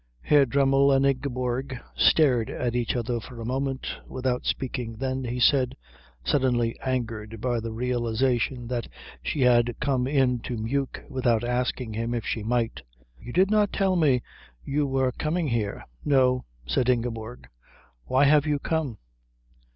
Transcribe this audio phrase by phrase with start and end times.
[0.21, 4.95] Herr Dremmel and Ingeborg stared at each other for a moment without speaking.
[4.95, 5.77] Then he said,
[6.23, 8.87] suddenly angered by the realisation that
[9.21, 12.81] she had come in to Meuk without asking him if she might,
[13.19, 14.23] "You did not tell me
[14.65, 17.47] you were coming here." "No," said Ingeborg.
[18.05, 18.97] "Why have you come?"